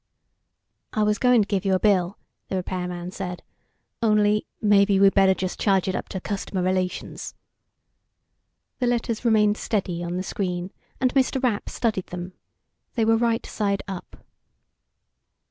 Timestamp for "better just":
5.11-5.59